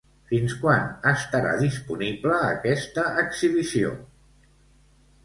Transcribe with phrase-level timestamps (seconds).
[0.29, 3.93] Fins quan estarà disponible aquesta exhibició?